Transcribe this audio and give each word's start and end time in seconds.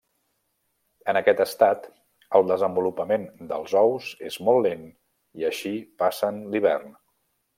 En 1.11 1.17
aquest 1.19 1.41
estat 1.43 1.83
el 2.39 2.47
desenvolupament 2.53 3.27
dels 3.53 3.77
ous 3.83 4.09
és 4.31 4.39
molt 4.49 4.67
lent 4.69 4.89
i 5.43 5.47
així 5.51 5.75
passen 6.05 6.45
l'hivern. 6.55 6.97